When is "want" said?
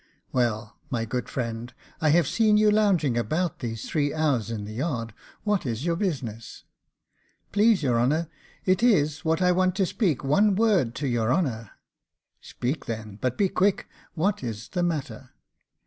9.51-9.75